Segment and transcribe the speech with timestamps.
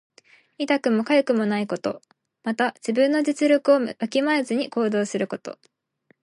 [0.57, 2.01] 痛くもかゆくもないこと。
[2.41, 5.59] また、自分の実力をわきまえずに行動すること。